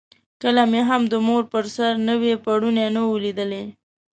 [0.41, 3.63] کله مې هم د مور پر سر نوی پوړونی نه وو لیدلی.